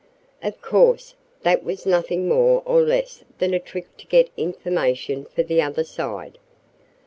Of 0.41 0.59
course, 0.63 1.13
that 1.43 1.63
was 1.63 1.85
nothing 1.85 2.27
more 2.27 2.63
or 2.65 2.81
less 2.81 3.23
than 3.37 3.53
a 3.53 3.59
trick 3.59 3.95
to 3.97 4.07
get 4.07 4.31
information 4.35 5.25
for 5.25 5.43
the 5.43 5.61
other 5.61 5.83
side. 5.83 6.39